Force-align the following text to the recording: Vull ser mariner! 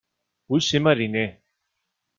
Vull 0.53 0.63
ser 0.69 0.81
mariner! 0.87 1.25